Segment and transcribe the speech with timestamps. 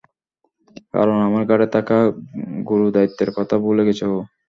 [0.93, 1.97] কারণ, আমার ঘাড়ে থাকা
[2.69, 4.17] গুরুদায়িত্বের কথা ভুলে গেছে ও।